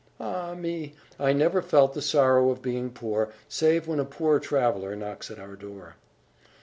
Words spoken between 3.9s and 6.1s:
a poor traveller knocks at our door."